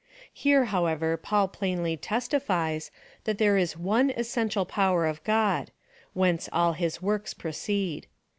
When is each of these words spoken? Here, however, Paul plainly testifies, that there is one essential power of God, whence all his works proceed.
Here, 0.33 0.65
however, 0.65 1.15
Paul 1.15 1.47
plainly 1.49 1.95
testifies, 1.95 2.89
that 3.25 3.37
there 3.37 3.55
is 3.55 3.77
one 3.77 4.09
essential 4.09 4.65
power 4.65 5.05
of 5.05 5.23
God, 5.23 5.69
whence 6.13 6.49
all 6.51 6.73
his 6.73 7.03
works 7.03 7.35
proceed. 7.35 8.07